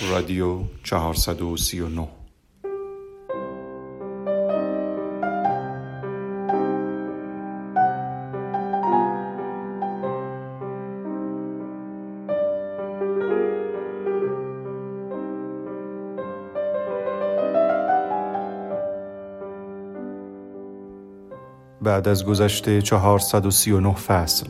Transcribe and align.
رادیو 0.00 0.58
439 0.82 2.08
بعد 21.82 22.08
از 22.08 22.24
گذشته 22.24 22.82
439 22.82 23.94
فصل 23.94 24.46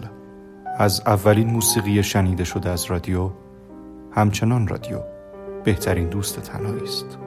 از 0.78 1.02
اولین 1.06 1.50
موسیقی 1.50 2.02
شنیده 2.02 2.44
شده 2.44 2.70
از 2.70 2.84
رادیو 2.84 3.30
همچنان 4.12 4.68
رادیو. 4.68 5.15
بهترین 5.66 6.08
دوست 6.08 6.40
تنهایی 6.40 6.82
است 6.82 7.18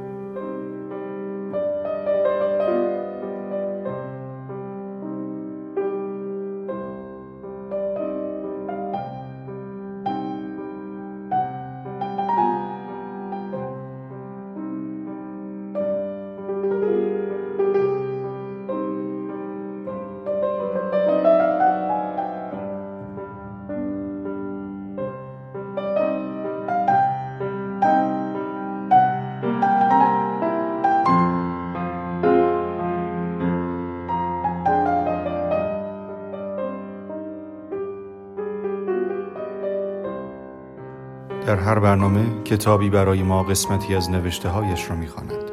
هر 41.59 41.79
برنامه 41.79 42.43
کتابی 42.43 42.89
برای 42.89 43.23
ما 43.23 43.43
قسمتی 43.43 43.95
از 43.95 44.09
نوشته 44.09 44.49
هایش 44.49 44.89
را 44.89 44.95
می‌خواند. 44.95 45.51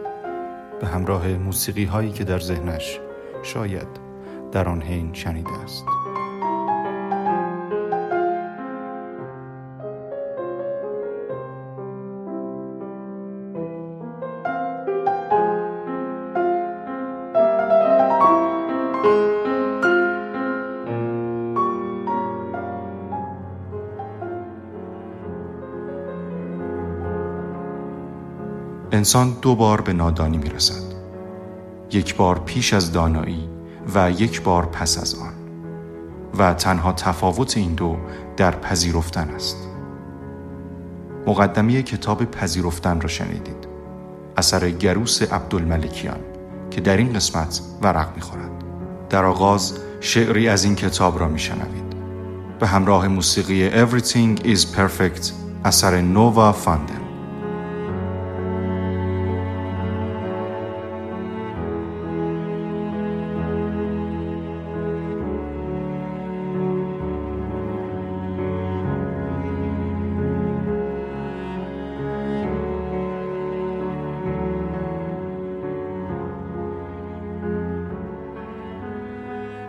به 0.80 0.86
همراه 0.86 1.28
موسیقی 1.28 1.84
هایی 1.84 2.12
که 2.12 2.24
در 2.24 2.38
ذهنش 2.38 3.00
شاید 3.42 3.88
در 4.52 4.68
آن 4.68 4.82
حین 4.82 5.10
شنیده 5.12 5.52
است. 5.64 5.84
انسان 28.92 29.36
دو 29.42 29.54
بار 29.54 29.80
به 29.80 29.92
نادانی 29.92 30.38
می 30.38 30.48
رسد. 30.48 30.82
یک 31.92 32.16
بار 32.16 32.38
پیش 32.38 32.72
از 32.72 32.92
دانایی 32.92 33.48
و 33.94 34.10
یک 34.10 34.42
بار 34.42 34.66
پس 34.66 34.98
از 34.98 35.14
آن. 35.14 35.32
و 36.38 36.54
تنها 36.54 36.92
تفاوت 36.92 37.56
این 37.56 37.74
دو 37.74 37.96
در 38.36 38.50
پذیرفتن 38.50 39.30
است. 39.30 39.56
مقدمه 41.26 41.82
کتاب 41.82 42.24
پذیرفتن 42.24 43.00
را 43.00 43.08
شنیدید. 43.08 43.66
اثر 44.36 44.70
گروس 44.70 45.22
عبدالملکیان 45.22 46.20
که 46.70 46.80
در 46.80 46.96
این 46.96 47.12
قسمت 47.12 47.60
ورق 47.82 48.08
می‌خورد. 48.14 48.50
در 49.10 49.24
آغاز 49.24 49.78
شعری 50.00 50.48
از 50.48 50.64
این 50.64 50.74
کتاب 50.74 51.20
را 51.20 51.28
میشنوید. 51.28 51.96
به 52.60 52.66
همراه 52.66 53.08
موسیقی 53.08 53.86
Everything 53.86 54.40
is 54.40 54.60
Perfect 54.60 55.32
اثر 55.64 56.00
نووا 56.00 56.52
فاندن. 56.52 57.05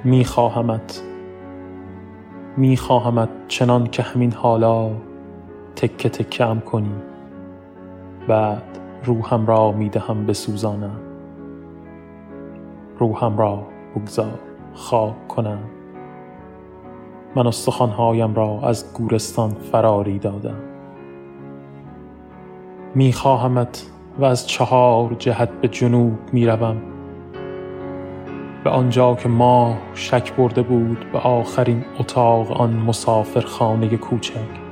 میخواهمت. 0.07 1.01
میخواهمت 2.57 3.29
چنان 3.47 3.87
که 3.87 4.03
همین 4.03 4.33
حالا 4.33 4.91
تکه 5.75 6.09
تکه 6.09 6.45
ام 6.45 6.59
کنی. 6.59 6.95
بعد 8.27 8.63
روحم 9.05 9.45
را 9.45 9.71
می‌دهم 9.71 10.25
بسوزانم. 10.25 10.99
روحم 12.99 13.37
را 13.37 13.63
بگذار 13.95 14.39
خاک 14.73 15.27
کنم. 15.27 15.59
من 17.35 17.47
استخوانهایم 17.47 18.35
را 18.35 18.59
از 18.63 18.93
گورستان 18.93 19.49
فراری 19.49 20.19
دادم. 20.19 20.59
میخواهمت 22.95 23.91
و 24.19 24.25
از 24.25 24.47
چهار 24.47 25.15
جهت 25.19 25.49
به 25.49 25.67
جنوب 25.67 26.13
می‌روم. 26.31 26.77
به 28.63 28.69
آنجا 28.69 29.15
که 29.15 29.29
ماه 29.29 29.77
شک 29.93 30.33
برده 30.33 30.61
بود 30.61 31.05
به 31.11 31.19
آخرین 31.19 31.85
اتاق 31.99 32.61
آن 32.61 32.73
مسافرخانه 32.73 33.97
کوچک. 33.97 34.67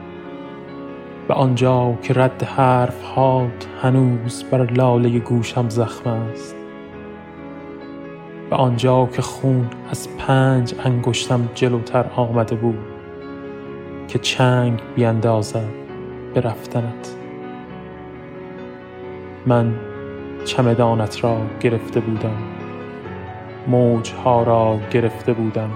به 1.28 1.34
آنجا 1.34 1.94
که 2.02 2.14
رد 2.14 2.44
حرف 2.44 3.04
هات 3.04 3.68
هنوز 3.82 4.44
بر 4.44 4.72
لاله 4.72 5.20
گوشم 5.20 5.70
زخم 5.70 6.10
است. 6.10 6.56
به 8.50 8.56
آنجا 8.56 9.06
که 9.06 9.22
خون 9.22 9.68
از 9.90 10.18
پنج 10.18 10.76
انگشتم 10.84 11.50
جلوتر 11.56 12.06
آمده 12.16 12.56
بود 12.56 12.80
که 14.08 14.20
چنگ 14.20 14.80
بیندازد 14.96 15.74
به 16.34 16.42
رفتنت. 16.42 17.16
من 19.46 19.74
چمدانت 20.46 21.24
را 21.24 21.38
گرفته 21.60 22.00
بودم. 22.00 22.65
موجها 23.68 24.44
را 24.44 24.80
گرفته 24.92 25.34
بودم. 25.34 25.72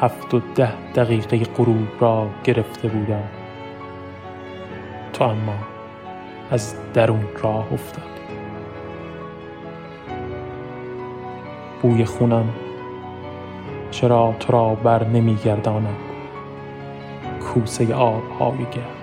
هفت 0.00 0.34
و 0.34 0.40
ده 0.54 0.92
دقیقه 0.94 1.38
غروب 1.38 1.88
را 2.00 2.28
گرفته 2.44 2.88
بودم. 2.88 3.28
تو 5.12 5.24
اما 5.24 5.54
از 6.50 6.74
درون 6.94 7.24
راه 7.42 7.72
افتادی. 7.72 8.08
بوی 11.82 12.04
خونم 12.04 12.48
چرا 13.90 14.34
تو 14.40 14.52
را 14.52 14.74
بر 14.74 15.04
نمیگرداند؟ 15.04 15.96
کوسه 17.40 17.94
آبهای 17.94 18.58
گرم. 18.58 18.93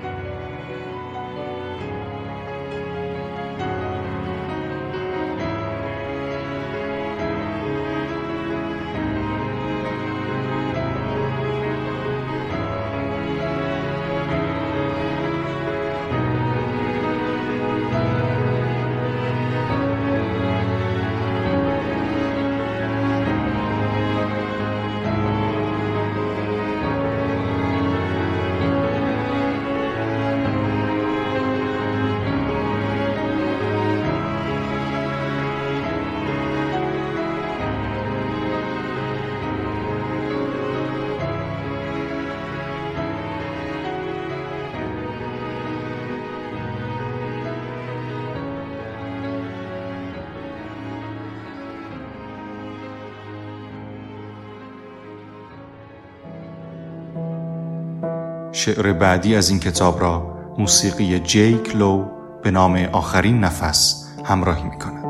شعر 58.61 58.93
بعدی 58.93 59.35
از 59.35 59.49
این 59.49 59.59
کتاب 59.59 60.01
را 60.01 60.37
موسیقی 60.57 61.19
جیک 61.19 61.75
لو 61.75 62.05
به 62.43 62.51
نام 62.51 62.75
آخرین 62.91 63.39
نفس 63.39 64.07
همراهی 64.25 64.63
می 64.63 64.79
کند. 64.79 65.01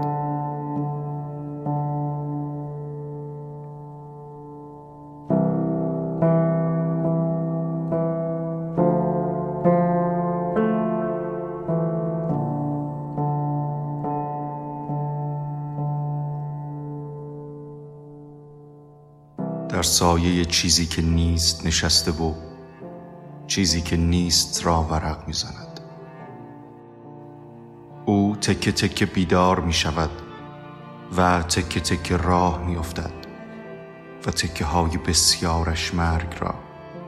در 19.70 19.82
سایه 19.82 20.46
چیزی 20.46 20.86
که 20.86 21.02
نیست 21.02 21.66
نشسته 21.66 22.12
و 22.12 22.51
چیزی 23.52 23.82
که 23.82 23.98
نیست 23.98 24.66
را 24.66 24.84
ورق 24.84 25.28
می‌زند. 25.28 25.80
او 28.06 28.36
تکه 28.42 28.72
تکه 28.72 29.06
بیدار 29.06 29.60
می 29.60 29.74
شود 29.74 30.10
و 31.18 31.42
تکه 31.42 31.80
تکه 31.80 32.18
راه 32.18 32.66
می 32.66 32.76
افتد 32.76 33.14
و 34.28 34.32
تکه 34.32 34.66
های 34.66 34.98
بسیارش 34.98 35.94
مرگ 35.94 36.38
را 36.40 36.56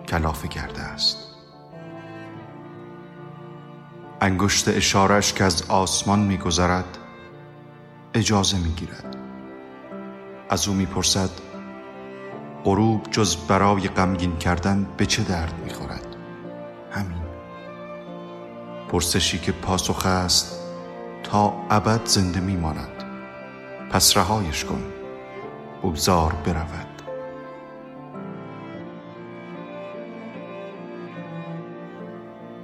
کلافه 0.08 0.48
کرده 0.48 0.82
است. 0.82 1.18
انگشت 4.22 4.68
اشارش 4.68 5.34
که 5.34 5.44
از 5.44 5.64
آسمان 5.70 6.20
میگذرد 6.20 6.98
اجازه 8.14 8.58
می‌گیرد. 8.58 9.18
از 10.50 10.68
او 10.68 10.74
می‌پرسد 10.74 11.30
غروب 12.64 13.12
جز 13.12 13.36
برای 13.36 13.88
غمگین 13.88 14.38
کردن 14.38 14.88
به 14.98 15.06
چه 15.06 15.24
درد 15.24 15.54
می‌خورد؟ 15.64 15.84
همین 15.84 15.93
پرسشی 18.94 19.40
که 19.40 19.52
پاسخ 19.52 20.06
است 20.06 20.60
تا 21.24 21.54
ابد 21.70 22.06
زنده 22.06 22.40
میماند. 22.40 23.04
پس 23.92 24.18
رهایش 24.18 24.66
کن. 24.66 24.84
بگذار 25.84 26.34
برود. 26.46 27.02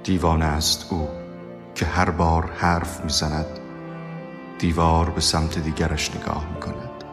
دیوانه 0.04 0.44
است 0.44 0.92
او 0.92 1.08
که 1.74 1.86
هر 1.86 2.10
بار 2.10 2.50
حرف 2.58 3.04
می‌زند. 3.04 3.58
دیوار 4.58 5.10
به 5.10 5.20
سمت 5.20 5.58
دیگرش 5.58 6.16
نگاه 6.16 6.46
می‌کند. 6.54 7.04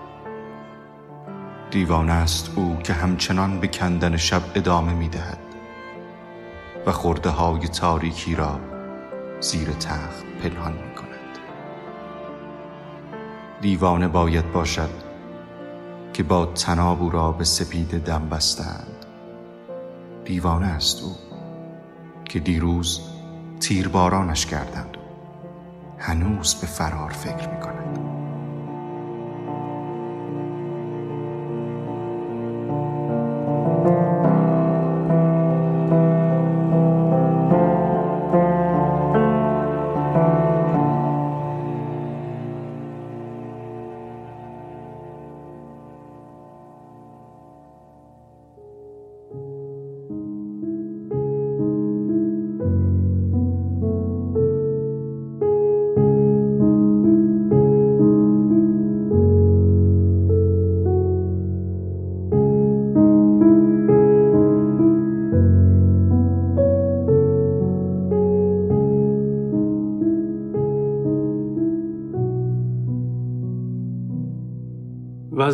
دیوانه 1.71 2.13
است 2.13 2.51
او 2.55 2.77
که 2.83 2.93
همچنان 2.93 3.59
به 3.59 3.67
کندن 3.67 4.17
شب 4.17 4.41
ادامه 4.55 4.93
می‌دهد 4.93 5.39
و 6.85 6.91
خورده 6.91 7.29
های 7.29 7.67
تاریکی 7.67 8.35
را 8.35 8.76
زیر 9.39 9.71
تخت 9.71 10.25
پنهان 10.43 10.73
می 10.73 10.95
کند. 10.95 11.37
دیوانه 13.61 14.07
باید 14.07 14.51
باشد 14.51 14.89
که 16.13 16.23
با 16.23 16.45
تناب 16.45 17.13
را 17.13 17.31
به 17.31 17.43
سپید 17.43 18.03
دم 18.03 18.29
بستند. 18.29 19.05
دیوانه 20.25 20.65
است 20.65 21.03
او 21.03 21.15
که 22.25 22.39
دیروز 22.39 23.01
تیربارانش 23.59 24.45
کردند 24.45 24.97
هنوز 25.97 26.55
به 26.55 26.67
فرار 26.67 27.09
فکر 27.09 27.49
می 27.49 27.59
کند. 27.59 27.96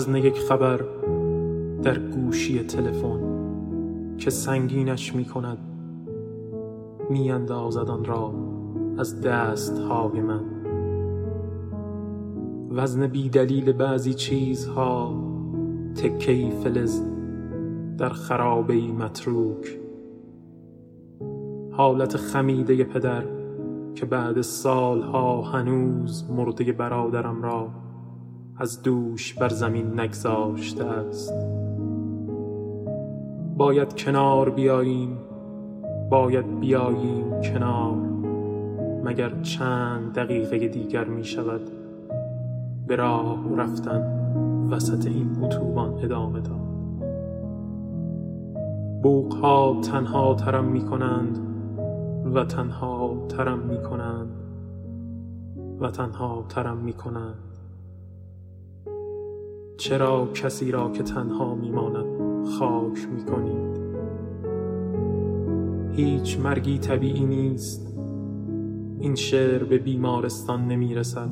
وزن 0.03 0.15
یک 0.15 0.39
خبر 0.39 0.85
در 1.83 1.99
گوشی 1.99 2.63
تلفن 2.63 3.19
که 4.17 4.29
سنگینش 4.29 5.15
می 5.15 5.25
کند 5.25 5.57
می 7.09 7.31
را 8.05 8.33
از 8.97 9.21
دست 9.21 9.79
های 9.79 10.21
من. 10.21 10.41
وزن 12.71 13.07
بی 13.07 13.29
دلیل 13.29 13.71
بعضی 13.71 14.13
چیزها 14.13 15.23
تکی 15.95 16.51
فلز 16.51 17.01
در 17.97 18.09
خرابه 18.09 18.81
متروک. 18.81 19.79
حالت 21.71 22.17
خمیده 22.17 22.83
پدر 22.83 23.23
که 23.95 24.05
بعد 24.05 24.41
سالها 24.41 25.41
هنوز 25.41 26.31
مرده 26.31 26.71
برادرم 26.71 27.41
را 27.41 27.82
از 28.57 28.81
دوش 28.81 29.33
بر 29.33 29.49
زمین 29.49 29.99
نگذاشته 29.99 30.85
است. 30.85 31.33
باید 33.57 33.95
کنار 33.95 34.49
بیاییم 34.49 35.17
باید 36.09 36.59
بیاییم 36.59 37.41
کنار 37.41 37.95
مگر 39.03 39.41
چند 39.41 40.13
دقیقه 40.13 40.67
دیگر 40.67 41.05
می 41.05 41.23
شود 41.23 41.61
به 42.87 42.95
راه 42.95 43.55
رفتن 43.57 44.01
وسط 44.71 45.07
این 45.07 45.37
اتوبان 45.41 45.93
ادامه 46.03 46.39
داد. 46.39 46.63
بوقها 49.03 49.81
تنها 49.81 50.35
ترم 50.35 50.65
می 50.65 50.81
کنند 50.81 51.39
و 52.33 52.45
تنها 52.45 53.25
ترم 53.29 53.59
می 53.59 53.81
کنند 53.81 54.35
و 55.79 55.91
تنها 55.91 56.45
ترم 56.49 56.77
می 56.77 56.93
کنند 56.93 57.52
چرا 59.77 60.27
کسی 60.33 60.71
را 60.71 60.91
که 60.91 61.03
تنها 61.03 61.55
میماند 61.55 62.05
خاک 62.45 63.07
می‌کنید 63.15 63.73
هیچ 65.95 66.39
مرگی 66.39 66.77
طبیعی 66.77 67.25
نیست. 67.25 67.97
این 68.99 69.15
شعر 69.15 69.63
به 69.63 69.77
بیمارستان 69.77 70.67
نمی‌رسد 70.67 71.29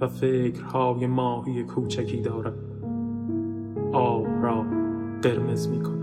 و 0.00 0.08
فکرهای 0.08 1.06
ماهی 1.06 1.64
کوچکی 1.64 2.20
دارد. 2.20 2.54
آب 3.92 4.26
را 4.42 4.64
قرمز 5.22 5.68
می‌کند. 5.68 6.01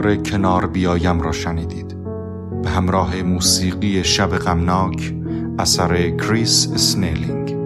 شعر 0.00 0.16
کنار 0.16 0.66
بیایم 0.66 1.20
را 1.20 1.32
شنیدید. 1.32 1.96
به 2.62 2.70
همراه 2.70 3.22
موسیقی 3.22 4.04
شب 4.04 4.28
غمناک 4.28 5.14
اثر 5.58 6.10
کریس 6.16 6.68
اسنیلینگ. 6.74 7.59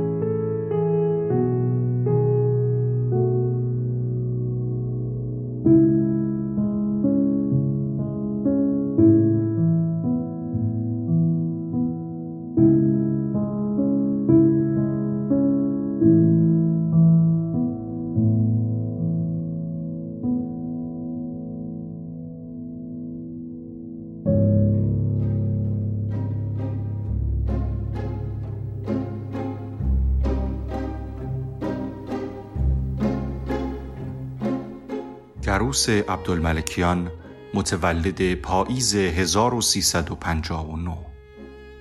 گروس 35.45 35.89
عبدالملکیان 35.89 37.11
متولد 37.55 38.35
پاییز 38.35 38.95
1359 38.95 40.97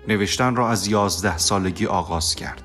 نوشتن 0.07 0.55
را 0.55 0.69
از 0.69 0.87
یازده 0.87 1.37
سالگی 1.37 1.85
آغاز 1.85 2.35
کرد. 2.35 2.63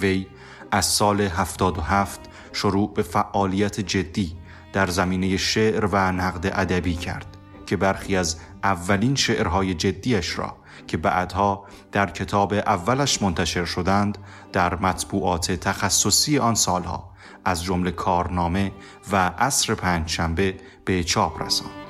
وی 0.00 0.26
از 0.70 0.86
سال 0.86 1.20
77 1.20 2.20
شروع 2.52 2.94
به 2.94 3.02
فعالیت 3.02 3.80
جدی 3.80 4.36
در 4.72 4.86
زمینه 4.86 5.36
شعر 5.36 5.86
و 5.86 6.12
نقد 6.12 6.46
ادبی 6.46 6.94
کرد 6.94 7.36
که 7.66 7.76
برخی 7.76 8.16
از 8.16 8.36
اولین 8.62 9.14
شعرهای 9.14 9.74
جدیش 9.74 10.38
را 10.38 10.56
که 10.86 10.96
بعدها 10.96 11.64
در 11.92 12.10
کتاب 12.10 12.52
اولش 12.52 13.22
منتشر 13.22 13.64
شدند 13.64 14.18
در 14.52 14.74
مطبوعات 14.74 15.52
تخصصی 15.52 16.38
آن 16.38 16.54
سالها 16.54 17.17
از 17.44 17.64
جمله 17.64 17.90
کارنامه 17.90 18.72
و 19.12 19.16
عصر 19.16 19.74
پنجشنبه 19.74 20.54
به 20.84 21.04
چاپ 21.04 21.42
رساند. 21.42 21.88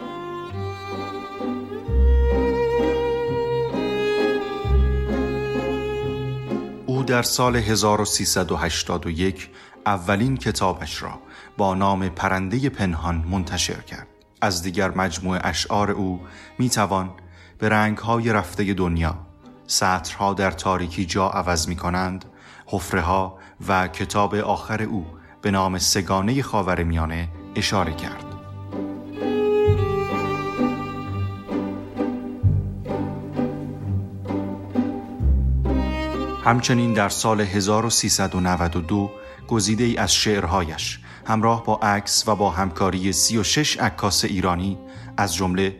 در 7.09 7.23
سال 7.23 7.57
1381 7.57 9.51
اولین 9.87 10.37
کتابش 10.37 11.03
را 11.03 11.19
با 11.57 11.75
نام 11.75 12.09
پرنده 12.09 12.69
پنهان 12.69 13.25
منتشر 13.31 13.81
کرد. 13.81 14.07
از 14.41 14.63
دیگر 14.63 14.91
مجموع 14.91 15.39
اشعار 15.43 15.91
او 15.91 16.21
می 16.59 16.71
توان 16.71 17.11
به 17.59 17.69
رنگهای 17.69 18.33
رفته 18.33 18.75
دنیا 18.75 19.19
سطرها 19.67 20.35
در 20.35 20.51
تاریکی 20.51 21.07
جا 21.07 21.29
عوض 21.29 21.69
می 21.69 21.77
کنند 21.77 22.25
حفره 22.67 23.33
و 23.69 23.89
کتاب 23.89 24.35
آخر 24.35 24.83
او 24.83 25.07
به 25.43 25.51
نام 25.51 25.79
سگانه 25.79 26.43
خاور 26.43 26.83
میانه 26.83 27.29
اشاره 27.57 27.93
کرد. 27.93 28.25
همچنین 36.45 36.93
در 36.93 37.09
سال 37.09 37.41
1392 37.41 39.11
گزیده 39.49 39.85
ای 39.85 39.97
از 39.97 40.15
شعرهایش 40.15 41.01
همراه 41.27 41.65
با 41.65 41.77
عکس 41.77 42.29
و 42.29 42.37
با 42.37 42.51
همکاری 42.51 43.13
36 43.13 43.79
عکاس 43.79 44.25
ایرانی 44.25 44.79
از 45.17 45.35
جمله 45.35 45.77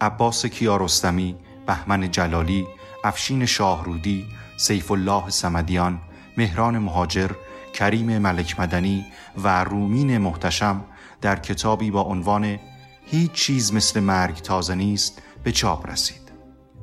عباس 0.00 0.46
کیارستمی، 0.46 1.36
بهمن 1.66 2.10
جلالی، 2.10 2.66
افشین 3.04 3.46
شاهرودی، 3.46 4.26
سیف 4.56 4.90
الله 4.90 5.30
سمدیان، 5.30 6.00
مهران 6.36 6.78
مهاجر، 6.78 7.30
کریم 7.72 8.18
ملک 8.18 8.60
مدنی 8.60 9.06
و 9.44 9.64
رومین 9.64 10.18
محتشم 10.18 10.84
در 11.20 11.36
کتابی 11.36 11.90
با 11.90 12.02
عنوان 12.02 12.58
هیچ 13.06 13.32
چیز 13.32 13.74
مثل 13.74 14.00
مرگ 14.00 14.36
تازه 14.36 14.74
نیست 14.74 15.22
به 15.44 15.52
چاپ 15.52 15.90
رسید. 15.90 16.22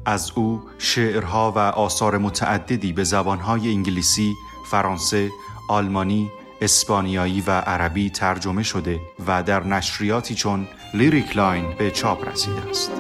از 0.06 0.32
او 0.36 0.62
شعرها 0.78 1.52
و 1.52 1.60
آثار 1.60 2.18
متعددی 2.18 2.94
به 2.94 3.04
زبانهای 3.04 3.72
انگلیسی، 3.72 4.34
فرانسه، 4.72 5.30
آلمانی، 5.70 6.32
اسپانیایی 6.62 7.44
و 7.48 7.52
عربی 7.52 8.10
ترجمه 8.10 8.64
شده 8.64 9.00
و 9.28 9.44
در 9.44 9.64
نشریاتی 9.64 10.36
چون 10.36 10.68
لیریک 10.94 11.38
لاین 11.38 11.76
به 11.78 11.92
چاپ 11.92 12.28
رسیده 12.28 12.70
است. 12.70 12.92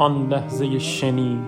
آن 0.00 0.28
لحظه 0.28 0.78
شنی 0.78 1.38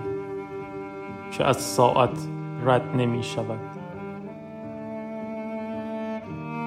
که 1.31 1.45
از 1.45 1.57
ساعت 1.57 2.27
رد 2.65 2.95
نمی 2.95 3.23
شود. 3.23 3.59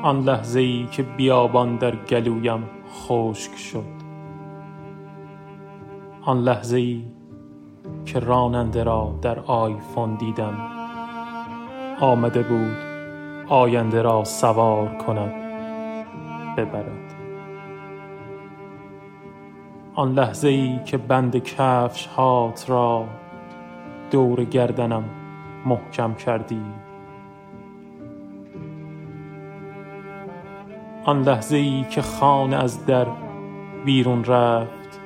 آن 0.02 0.21
لحظه 0.21 0.61
ای 0.61 0.87
که 0.90 1.02
بیابان 1.02 1.76
در 1.76 1.97
گلویم 1.97 2.62
خشک 2.88 3.57
شد. 3.57 3.97
آن 6.23 6.40
لحظه 6.40 6.76
ای 6.76 7.05
که 8.05 8.19
راننده 8.19 8.85
را 8.85 9.19
در 9.23 9.38
آیفون 9.38 10.14
دیدم. 10.14 10.55
آمده 12.00 12.43
بود 12.43 12.76
آینده 13.49 14.02
را 14.02 14.25
سوار 14.25 14.88
کند 14.88 15.35
ببرد 16.57 17.06
آن 19.99 20.12
لحظه 20.12 20.49
ای 20.49 20.79
که 20.85 20.97
بند 20.97 21.37
کفش 21.37 22.07
هات 22.07 22.71
را 22.71 23.05
دور 24.11 24.45
گردنم 24.45 25.05
محکم 25.67 26.15
کردی. 26.15 26.62
آن 31.05 31.23
لحظه 31.23 31.57
ای 31.57 31.85
که 31.91 32.03
خانه 32.03 32.57
از 32.57 32.87
در 32.87 33.07
بیرون 33.85 34.25
رفت. 34.25 35.00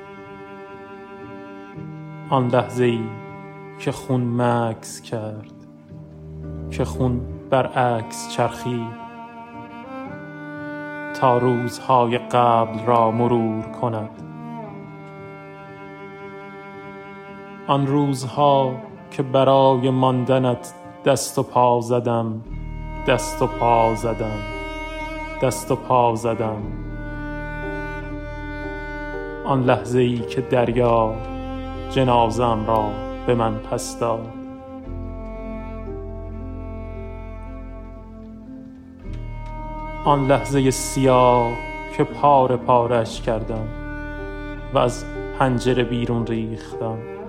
آن 2.29 2.47
لحظه 2.47 2.83
ای 2.83 3.03
که 3.79 3.91
خون 3.91 4.41
مکس 4.41 5.01
کرد 5.01 5.53
که 6.71 6.85
خون 6.85 7.21
برعکس 7.49 8.29
چرخید. 8.35 9.01
تا 11.13 11.37
روزهای 11.37 12.17
قبل 12.17 12.85
را 12.85 13.11
مرور 13.11 13.61
کند. 13.61 14.30
آن 17.67 17.87
روزها 17.87 18.75
که 19.11 19.23
برای 19.23 19.89
ماندنت 19.89 20.73
دست 21.05 21.39
و 21.39 21.43
پا 21.43 21.81
زدم 21.81 22.41
دست 23.07 23.41
و 23.41 23.47
پا 23.47 23.95
زدم 23.95 24.39
دست 25.41 25.71
و 25.71 25.75
پا 25.75 26.15
زدم. 26.15 26.61
آن 29.45 29.63
لحظه 29.63 29.99
ای 29.99 30.19
که 30.19 30.41
دریا 30.41 31.15
جنازم 31.89 32.65
را 32.67 32.83
به 33.27 33.35
من 33.35 33.57
پس 33.57 33.99
داد. 33.99 34.27
آن 40.05 40.27
لحظه 40.27 40.71
سیاه 40.71 41.51
که 41.97 42.03
پاره 42.03 42.55
پارش 42.55 43.21
کردم 43.21 43.67
و 44.73 44.77
از 44.77 45.05
پنجره 45.39 45.83
بیرون 45.83 46.27
ریختم. 46.27 47.20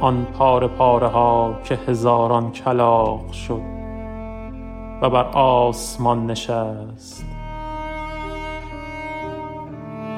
آن 0.00 0.24
پاره 0.24 0.68
پاره 0.68 1.08
ها 1.08 1.54
که 1.64 1.74
هزاران 1.74 2.52
کلاق 2.52 3.32
شد 3.32 3.62
و 5.02 5.10
بر 5.10 5.24
آسمان 5.32 6.26
نشست. 6.26 7.24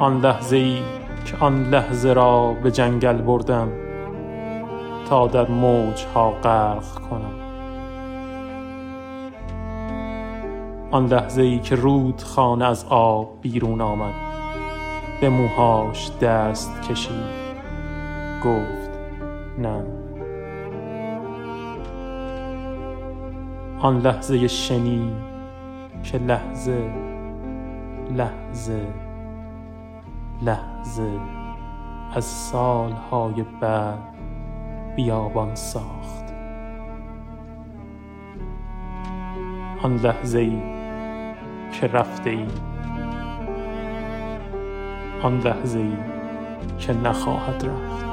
آن 0.00 0.20
لحظه 0.20 0.56
ای 0.56 0.78
که 1.24 1.36
آن 1.40 1.62
لحظه 1.62 2.12
را 2.12 2.54
به 2.62 2.70
جنگل 2.70 3.16
بردم 3.16 3.68
تا 5.08 5.26
در 5.26 5.48
موج 5.48 6.04
ها 6.14 6.30
غرق 6.30 6.94
کنم. 7.10 7.40
آن 10.90 11.06
لحظه 11.06 11.42
ای 11.42 11.58
که 11.58 11.74
رود 11.74 12.22
خانه 12.22 12.64
از 12.64 12.86
آب 12.88 13.28
بیرون 13.40 13.80
آمد 13.80 14.14
به 15.20 15.28
موهاش 15.28 16.10
دست 16.20 16.82
کشید 16.82 17.40
گفت 18.44 18.79
نه. 19.60 19.84
آن 23.78 23.98
لحظه 23.98 24.48
شنی 24.48 25.12
که 26.02 26.18
لحظه 26.18 26.90
لحظه 28.10 28.86
لحظه 30.42 31.10
از 32.14 32.24
سالهای 32.24 33.44
بعد 33.60 33.98
بیابان 34.96 35.54
ساخت. 35.54 36.34
آن 39.82 39.96
لحظه 39.96 40.38
ای 40.38 40.62
که 41.72 41.86
رفته 41.86 42.30
ای. 42.30 42.46
آن 45.22 45.38
لحظه 45.38 45.78
ای 45.78 45.96
که 46.78 46.92
نخواهد 46.92 47.66
رفت. 47.66 48.09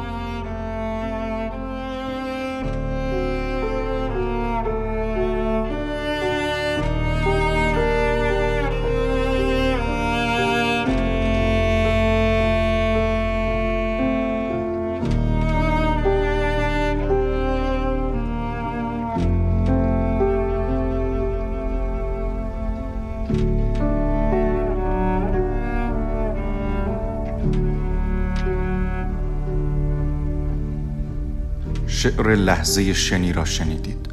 شعر 32.18 32.36
لحظه 32.36 32.94
شنی 32.94 33.34
را 33.34 33.46
شنیدید. 33.46 34.10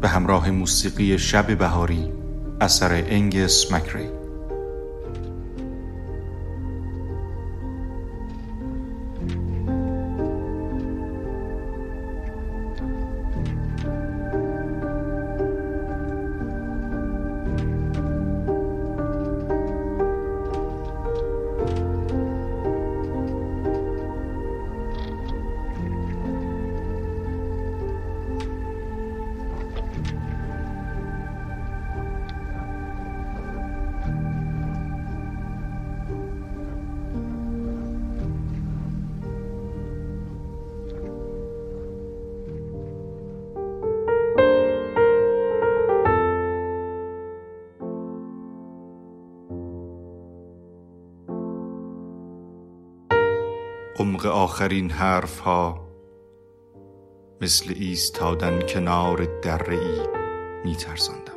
به 0.00 0.08
همراه 0.08 0.50
موسیقی 0.50 1.18
شب 1.18 1.58
بهاری 1.58 2.12
اثر 2.60 3.04
انگس 3.08 3.72
مکری. 3.72 4.08
آخرین 54.56 54.90
حرف 54.90 55.38
ها 55.38 55.88
مثل 57.40 57.74
ایستادن 57.76 58.66
کنار 58.66 59.40
دره 59.40 59.78
ای 59.78 60.00
می 60.64 60.76
ترزندم. 60.76 61.32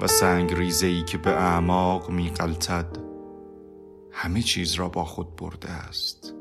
و 0.00 0.06
سنگ 0.06 0.54
ای 0.82 1.02
که 1.02 1.18
به 1.18 1.30
اعماق 1.30 2.10
می 2.10 2.30
قلتد 2.30 2.98
همه 4.12 4.42
چیز 4.42 4.74
را 4.74 4.88
با 4.88 5.04
خود 5.04 5.36
برده 5.36 5.70
است 5.70 6.34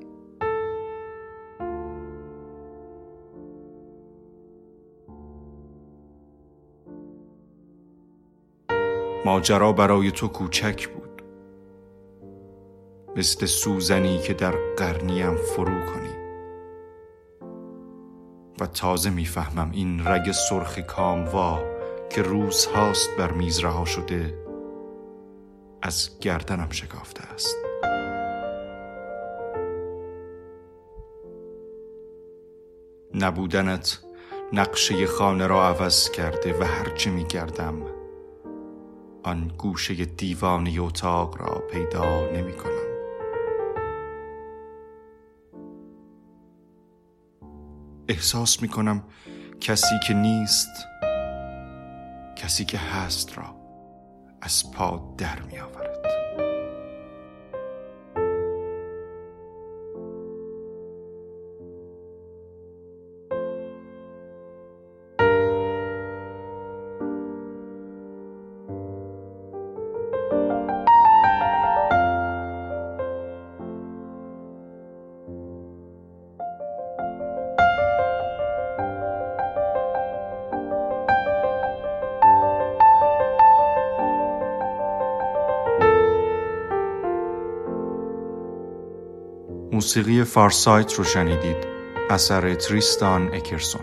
ماجرا 9.26 9.72
برای 9.74 10.12
تو 10.12 10.28
کوچک 10.28 10.88
بود 10.88 11.05
مثل 13.16 13.46
سوزنی 13.46 14.20
که 14.20 14.34
در 14.34 14.56
قرنیم 14.78 15.36
فرو 15.36 15.86
کنی 15.86 16.16
و 18.60 18.66
تازه 18.66 19.10
می‌فهمم 19.10 19.72
این 19.72 20.08
رگ 20.08 20.32
سرخ 20.32 20.80
کاموا 20.80 21.60
که 22.10 22.22
روز 22.22 22.66
هاست 22.66 23.10
بر 23.18 23.32
میز 23.32 23.60
رها 23.60 23.86
شده 23.86 24.46
از 25.82 26.20
گردنم 26.20 26.70
شکافته 26.70 27.24
است 27.24 27.56
نبودنت 33.14 34.00
نقشه 34.54 35.08
خانه 35.08 35.48
را 35.48 35.68
عوض 35.68 36.10
کرده 36.10 36.60
و 36.60 36.64
هرچه 36.64 37.10
می 37.10 37.24
گردم 37.24 37.82
آن 39.24 39.52
گوشه 39.58 40.06
دیوانی 40.06 40.80
اتاق 40.80 41.42
را 41.42 41.64
پیدا 41.72 42.32
نمی 42.32 42.54
کنم. 42.54 42.85
احساس 48.08 48.62
می 48.62 48.68
کنم 48.68 49.04
کسی 49.62 50.00
که 50.08 50.14
نیست 50.14 50.88
کسی 52.36 52.66
که 52.66 52.78
هست 52.78 53.38
را 53.38 53.56
از 54.42 54.72
پا 54.72 55.16
در 55.18 55.42
می 55.42 55.60
آورد. 55.60 56.06
موسیقی 89.86 90.24
فارسایت 90.24 90.94
رو 90.94 91.04
شنیدید. 91.04 91.58
اثر 92.10 92.56
تریستان 92.56 93.34
اکرسون. 93.34 93.82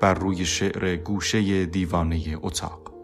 بر 0.00 0.14
روی 0.14 0.46
شعر 0.46 0.96
گوشه 0.96 1.66
دیوانه 1.66 2.38
اتاق. 2.42 2.95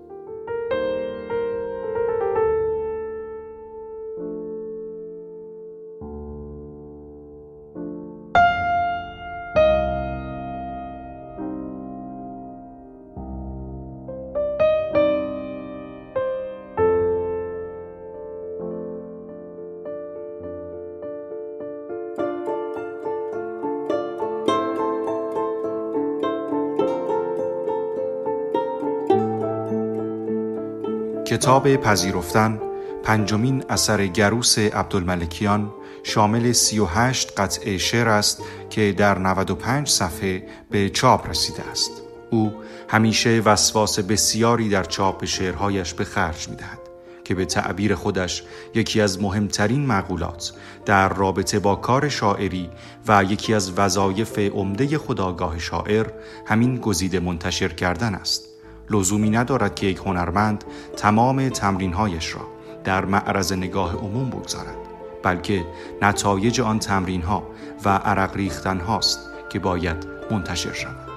کتاب 31.43 31.77
پذیرفتن 31.77 32.61
پنجمین 33.05 33.65
اثر 33.69 34.07
گروس 34.07 34.59
عبدالملکیان 34.59 35.73
شامل 36.03 36.53
38 36.53 37.41
قطعه 37.41 37.79
شعر 37.79 38.09
است 38.09 38.43
که 38.71 38.93
در 38.93 39.19
95 39.19 39.89
صفحه 39.89 40.47
به 40.71 40.91
چاپ 40.91 41.31
رسیده 41.31 41.63
است. 41.71 41.91
او 42.31 42.53
همیشه 42.89 43.31
وسواس 43.45 43.99
بسیاری 43.99 44.69
در 44.69 44.85
چاپ 44.85 45.25
شعرهایش 45.25 45.95
به 45.95 46.05
خرج 46.05 46.49
می 46.49 46.57
دهد 46.57 46.79
که 47.25 47.35
به 47.35 47.45
تعبیر 47.45 47.95
خودش 47.95 48.43
یکی 48.75 49.01
از 49.01 49.23
مهمترین 49.23 49.87
معقولات 49.87 50.53
در 50.85 51.09
رابطه 51.09 51.59
با 51.59 51.75
کار 51.75 52.09
شاعری 52.09 52.71
و 53.09 53.25
یکی 53.25 53.55
از 53.55 53.73
وظایف 53.79 54.39
عمده 54.39 54.99
خداگاه 54.99 55.59
شاعر 55.59 56.07
همین 56.47 56.79
گزیده 56.79 57.21
منتشر 57.21 57.69
کردن 57.69 58.15
است. 58.15 58.52
لزومی 58.91 59.31
ندارد 59.31 59.75
که 59.75 59.87
یک 59.87 59.99
هنرمند 59.99 60.65
تمام 60.97 61.49
تمرینهایش 61.49 62.35
را 62.35 62.41
در 62.85 63.05
معرض 63.05 63.53
نگاه 63.53 63.97
عموم 63.97 64.31
بگذارد 64.31 64.77
بلکه 65.23 65.65
نتایج 66.03 66.61
آن 66.61 66.79
تمرین 66.79 67.23
ها 67.23 67.43
و 67.85 67.89
عرق 67.89 68.37
ریختن 68.37 68.81
هاست 68.81 69.21
که 69.51 69.59
باید 69.59 70.07
منتشر 70.31 70.73
شود. 70.73 71.12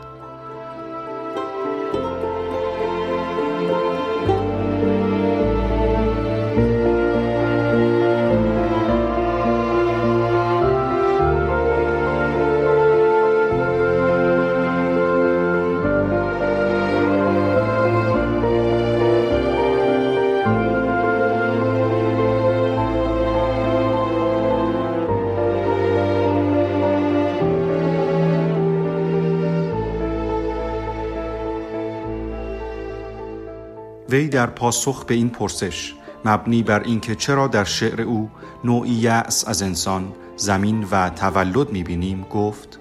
پاسخ 34.55 35.05
به 35.05 35.13
این 35.13 35.29
پرسش 35.29 35.93
مبنی 36.25 36.63
بر 36.63 36.83
اینکه 36.83 37.15
چرا 37.15 37.47
در 37.47 37.63
شعر 37.63 38.01
او 38.01 38.29
نوعی 38.63 38.91
یأس 38.91 39.47
از 39.47 39.61
انسان 39.61 40.13
زمین 40.35 40.87
و 40.91 41.09
تولد 41.09 41.71
می‌بینیم 41.71 42.21
گفت 42.21 42.79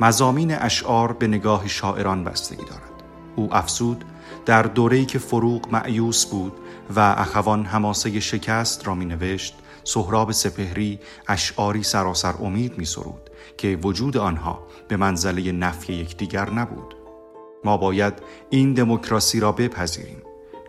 مزامین 0.00 0.54
اشعار 0.54 1.12
به 1.12 1.26
نگاه 1.26 1.68
شاعران 1.68 2.24
بستگی 2.24 2.64
دارد. 2.64 3.02
او 3.36 3.54
افسود 3.54 4.04
در 4.46 4.62
دوره‌ای 4.62 5.04
که 5.04 5.18
فروغ 5.18 5.72
معیوس 5.72 6.26
بود 6.26 6.52
و 6.96 7.00
اخوان 7.00 7.64
هماسه 7.64 8.20
شکست 8.20 8.86
را 8.86 8.94
می 8.94 9.04
نوشت 9.04 9.54
سهراب 9.84 10.32
سپهری 10.32 10.98
اشعاری 11.28 11.82
سراسر 11.82 12.34
امید 12.42 12.78
می 12.78 12.84
سرود 12.84 13.30
که 13.56 13.78
وجود 13.82 14.16
آنها 14.16 14.66
به 14.88 14.96
منزله 14.96 15.52
نفی 15.52 15.92
یکدیگر 15.92 16.50
نبود. 16.50 16.96
ما 17.64 17.76
باید 17.76 18.14
این 18.50 18.74
دموکراسی 18.74 19.40
را 19.40 19.52
بپذیریم. 19.52 20.19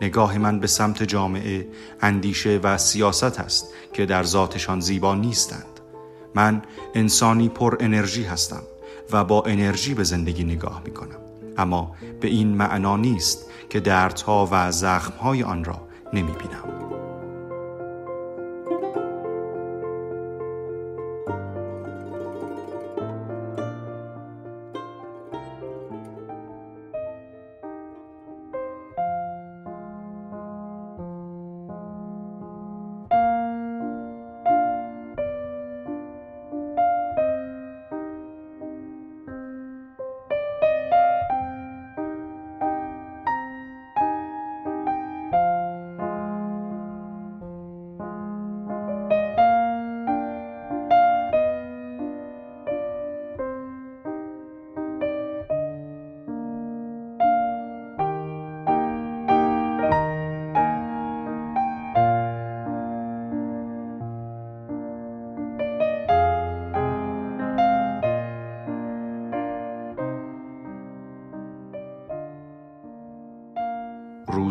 نگاه 0.02 0.38
من 0.38 0.60
به 0.60 0.66
سمت 0.66 1.02
جامعه 1.02 1.66
اندیشه 2.00 2.60
و 2.62 2.78
سیاست 2.78 3.40
است 3.40 3.66
که 3.92 4.06
در 4.06 4.22
ذاتشان 4.22 4.80
زیبا 4.80 5.14
نیستند. 5.14 5.80
من 6.34 6.62
انسانی 6.94 7.48
پر 7.48 7.76
انرژی 7.80 8.24
هستم 8.24 8.62
و 9.12 9.24
با 9.24 9.42
انرژی 9.42 9.94
به 9.94 10.04
زندگی 10.04 10.44
نگاه 10.44 10.82
می 10.84 10.90
کنم 10.90 11.18
اما 11.58 11.94
به 12.20 12.28
این 12.28 12.48
معنا 12.48 12.96
نیست 12.96 13.46
که 13.70 13.80
دردها 13.80 14.48
و 14.52 14.72
زخمهای 14.72 15.42
آن 15.42 15.64
را 15.64 15.88
نمی 16.12 16.32
بینم 16.32 16.91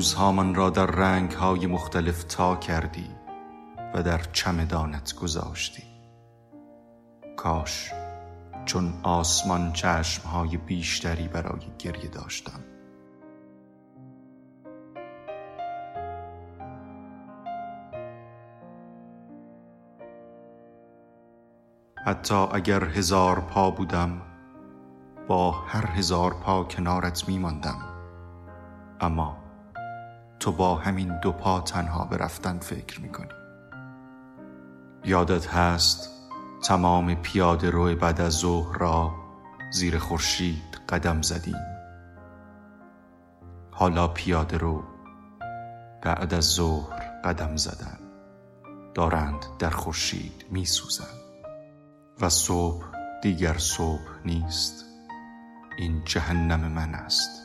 روزهامان 0.02 0.56
را 0.56 0.70
در 0.70 0.86
رنگهای 0.86 1.68
مختلف 1.68 2.24
تا 2.24 2.56
کردی 2.56 3.10
و 3.94 4.04
در 4.04 4.18
چمدانت 4.18 5.16
گذاشتی. 5.16 5.84
کاش 7.38 7.92
چون 8.66 8.94
آسمان 9.04 9.74
چشمهای 9.74 10.58
بیشتری 10.58 11.28
برای 11.28 11.62
گریه 11.80 12.10
داشتم. 12.10 12.64
حتی 22.06 22.36
اگر 22.36 22.84
هزار 22.84 23.40
پا 23.40 23.72
بودم 23.72 24.22
با 25.28 25.52
هر 25.52 25.86
هزار 25.86 26.34
پا 26.34 26.64
کنارت 26.64 27.28
میماندم. 27.28 27.80
اما 29.02 29.40
تو 30.41 30.51
با 30.51 30.75
همین 30.75 31.19
دو 31.19 31.32
پا 31.32 31.62
تنها 31.62 32.06
به 32.06 32.17
رفتن 32.17 32.60
فکر 32.60 33.01
می‌کنی. 33.01 33.34
یادت 35.04 35.47
هست 35.47 36.10
تمام 36.63 37.15
پیاده 37.15 37.69
رو 37.69 37.95
بعد 37.95 38.21
از 38.21 38.34
ظهر 38.34 38.77
را 38.77 39.12
زیر 39.71 39.97
خورشید 39.97 40.82
قدم 40.89 41.21
زدیم. 41.21 41.62
حالا 43.71 44.08
پیاده 44.08 44.58
رو 44.58 44.84
بعد 46.01 46.34
از 46.34 46.45
ظهر 46.45 47.21
قدم 47.23 47.56
زدن. 47.56 47.99
دارند 48.93 49.45
در 49.60 49.69
خورشید 49.69 50.45
می 50.51 50.65
و 52.21 52.30
صبح 52.30 52.86
دیگر 53.21 53.58
صبح 53.58 54.25
نیست. 54.25 54.86
این 55.77 56.01
جهنم 56.06 56.60
من 56.60 56.95
است 56.95 57.41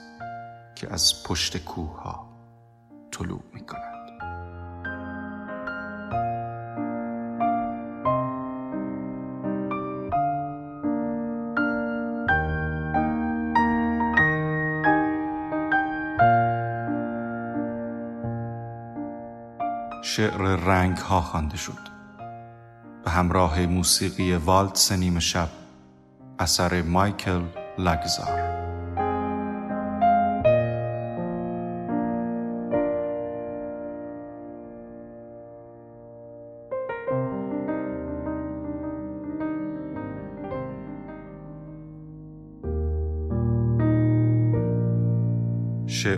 که 0.74 0.92
از 0.92 1.22
پشت 1.24 1.64
کوه 1.64 2.02
ها 2.02 2.36
طلوع 3.18 3.42
می 3.55 3.61
کند 3.61 3.96
شعر 20.05 20.57
رنگ 20.57 20.96
ها 20.96 21.20
خوانده 21.20 21.57
شد. 21.57 21.72
به 23.05 23.11
همراه 23.11 23.66
موسیقی 23.66 24.35
والتس 24.35 24.92
نیمه 24.92 25.20
شب 25.20 25.48
اثر 26.38 26.83
مایکل 26.83 27.42
لگزار 27.79 28.40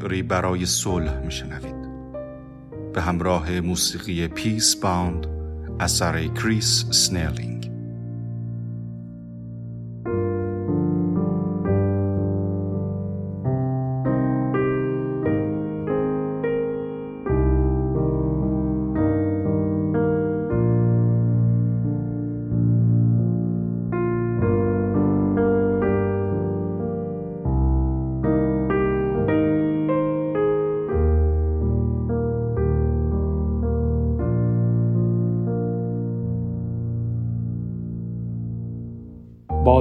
برای 0.08 0.66
صلح 0.66 1.24
میشنوید. 1.24 1.88
به 2.94 3.02
همراه 3.02 3.60
موسیقی 3.60 4.28
Peace 4.28 4.76
Bound 4.76 5.26
اثر 5.80 6.26
کریس 6.26 6.84
سنیلینگ 6.90 7.57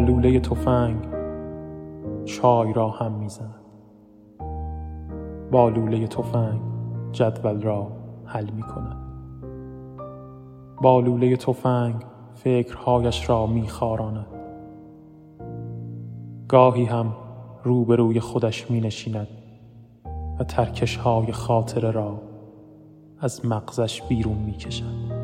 لوله 0.08 0.40
تفنگ 0.40 1.08
چای 2.26 2.74
را 2.74 2.90
هم 2.90 3.12
می‌زند. 3.12 3.56
با 5.52 5.70
لوله 5.70 6.08
تفنگ 6.08 6.62
جدول 7.12 7.62
را 7.62 7.88
حل 8.26 8.50
می 8.50 8.62
کند 8.62 8.98
با 10.82 11.00
لوله 11.00 11.36
تفنگ 11.36 11.96
فکرهایش 12.36 13.30
را 13.30 13.48
میخاراند 13.48 14.28
گاهی 16.48 16.86
هم 16.86 17.14
روبروی 17.64 18.20
خودش 18.20 18.72
می 18.72 18.82
نشیند 18.82 19.28
و 20.40 20.44
ترکش 20.44 20.96
های 20.96 21.32
خاطره 21.32 21.92
را 21.92 22.22
از 23.20 23.46
مغزش 23.46 24.02
بیرون 24.02 24.38
می 24.38 24.54
کشد. 24.54 25.17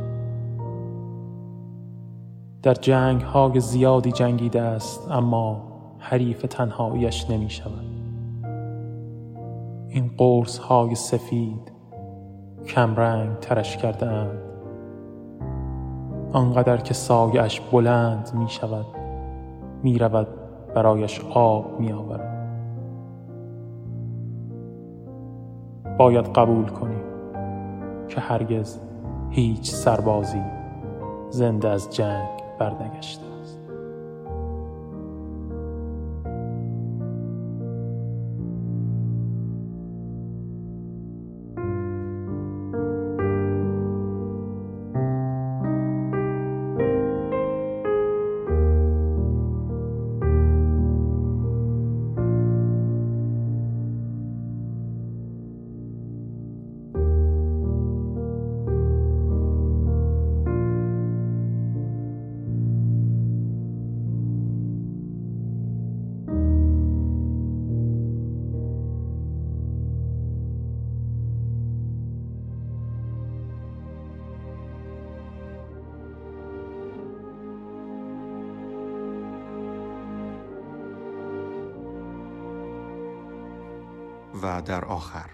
در 2.63 2.73
جنگ 2.73 3.21
های 3.21 3.59
زیادی 3.59 4.11
جنگیده 4.11 4.61
است 4.61 5.11
اما 5.11 5.61
حریف 5.99 6.41
تنهاییش 6.41 7.29
نمی 7.29 7.49
شود 7.49 7.85
این 9.89 10.11
قرص 10.17 10.57
های 10.57 10.95
سفید 10.95 11.71
کمرنگ 12.67 13.39
ترش 13.39 13.77
کرده 13.77 14.05
اند 14.05 14.39
آنقدر 16.33 16.77
که 16.77 16.93
سایش 16.93 17.61
بلند 17.61 18.31
می 18.33 18.49
شود 18.49 18.85
می 19.83 19.97
رود 19.97 20.27
برایش 20.75 21.21
آب 21.33 21.79
می 21.79 21.91
آورد 21.91 22.33
باید 25.97 26.25
قبول 26.25 26.65
کنیم 26.65 27.03
که 28.09 28.21
هرگز 28.21 28.79
هیچ 29.29 29.71
سربازی 29.71 30.41
زنده 31.29 31.69
از 31.69 31.89
جنگ 31.89 32.32
برنگشته 32.59 33.22
و 84.43 84.61
در 84.61 84.85
آخر 84.85 85.29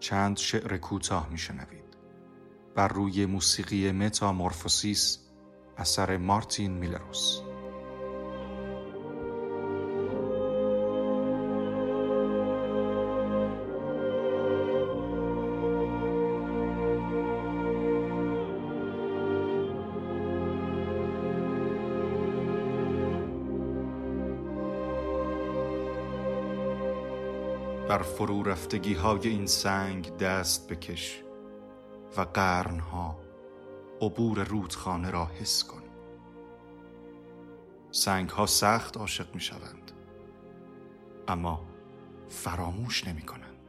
چند 0.00 0.36
شعر 0.36 0.76
کوتاه 0.76 1.28
میشنوید. 1.30 1.84
بر 2.74 2.88
روی 2.88 3.26
موسیقی 3.26 3.92
متامورفوسیس 3.92 5.18
اثر 5.76 6.16
مارتین 6.16 6.72
میلروس. 6.72 7.40
بر 28.00 28.06
فرو 28.06 28.42
رفتگی 28.42 28.94
های 28.94 29.28
این 29.28 29.46
سنگ 29.46 30.16
دست 30.16 30.72
بکش 30.72 31.22
و 32.16 32.20
قرنها 32.20 33.18
عبور 34.00 34.44
رودخانه 34.44 35.10
را 35.10 35.26
حس 35.26 35.64
کن. 35.64 35.82
سنگ 37.90 38.30
ها 38.30 38.46
سخت 38.46 38.96
عاشق 38.96 39.34
می 39.34 39.40
شوند 39.40 39.92
اما 41.28 41.66
فراموش 42.28 43.06
نمی 43.06 43.22
کنند 43.22 43.59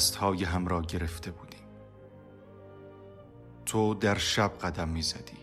دستهای 0.00 0.44
هم 0.44 0.66
را 0.66 0.82
گرفته 0.82 1.30
بودیم. 1.30 1.66
تو 3.66 3.94
در 3.94 4.18
شب 4.18 4.52
قدم 4.62 4.88
می 4.88 5.02
زدی 5.02 5.38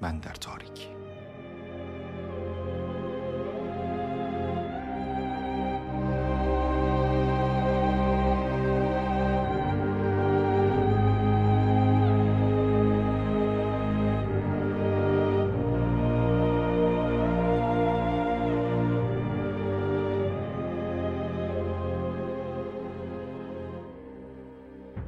من 0.00 0.18
در 0.18 0.34
تاریکی. 0.34 1.01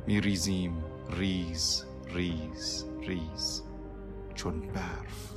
می 0.07 0.21
ریزیم 0.21 0.85
ریز 1.11 1.85
ریز 2.15 2.85
ریز. 3.01 3.63
چون 4.35 4.61
برف 4.61 5.35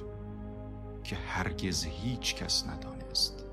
که 1.04 1.16
هرگز 1.16 1.86
هیچ 1.86 2.36
کس 2.36 2.68
ندانست. 2.68 3.46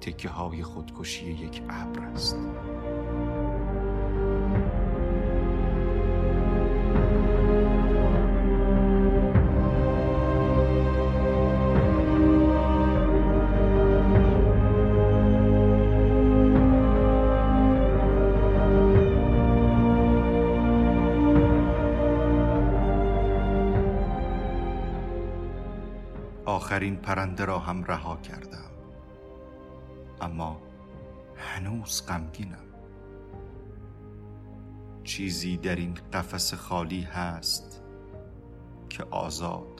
تکه 0.00 0.28
های 0.28 0.62
خودکشی 0.62 1.26
یک 1.26 1.62
ابر 1.70 2.04
است. 2.04 2.36
پرنده 27.10 27.44
را 27.44 27.58
هم 27.58 27.84
رها 27.84 28.16
کردم. 28.16 28.70
اما 30.20 30.60
هنوز 31.36 32.06
غمگینم. 32.06 32.64
چیزی 35.04 35.56
در 35.56 35.76
این 35.76 35.94
قفس 36.12 36.54
خالی 36.54 37.02
هست 37.02 37.82
که 38.88 39.04
آزاد 39.04 39.79